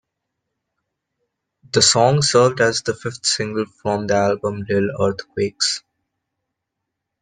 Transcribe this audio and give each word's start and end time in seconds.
The 1.73 1.83
song 1.83 2.23
served 2.23 2.59
as 2.59 2.81
the 2.81 2.95
fifth 2.95 3.23
single 3.23 3.67
from 3.67 4.07
the 4.07 4.15
album 4.15 4.65
"Little 4.67 4.89
Earthquakes". 4.99 5.83